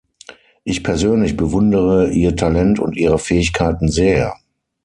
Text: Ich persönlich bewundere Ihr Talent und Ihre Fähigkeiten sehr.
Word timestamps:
Ich 0.63 0.81
persönlich 0.83 1.37
bewundere 1.37 2.09
Ihr 2.09 2.35
Talent 2.35 2.79
und 2.79 2.97
Ihre 2.97 3.19
Fähigkeiten 3.19 3.87
sehr. 3.87 4.33